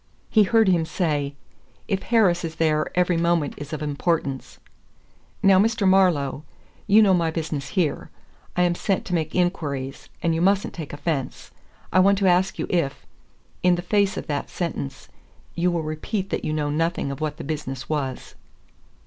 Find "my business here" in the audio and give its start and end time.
7.13-8.09